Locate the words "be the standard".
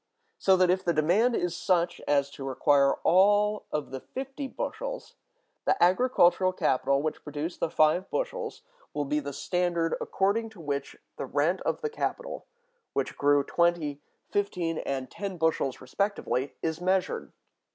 9.05-9.95